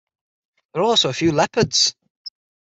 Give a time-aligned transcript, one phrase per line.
[0.73, 1.93] There are also a few leopards.